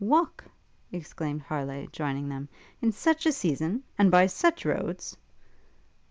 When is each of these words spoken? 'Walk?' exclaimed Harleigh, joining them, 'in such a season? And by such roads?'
'Walk?' 0.03 0.45
exclaimed 0.91 1.43
Harleigh, 1.43 1.85
joining 1.91 2.27
them, 2.27 2.49
'in 2.81 2.91
such 2.91 3.27
a 3.27 3.31
season? 3.31 3.83
And 3.99 4.09
by 4.09 4.25
such 4.25 4.65
roads?' 4.65 5.15